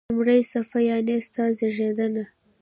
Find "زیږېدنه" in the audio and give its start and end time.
1.57-2.23